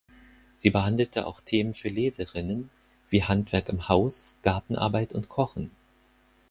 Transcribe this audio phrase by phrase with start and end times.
[0.55, 2.71] Sie behandelte auch Themen für Leserinnen,
[3.11, 5.69] wie Handwerk im Haus, Gartenarbeit und Kochen.